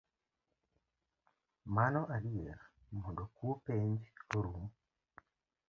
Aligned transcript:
Mano 1.75 2.01
adier, 2.15 2.59
mondo 2.99 3.23
kuo 3.35 3.53
penj 3.65 3.99
orum 4.37 4.63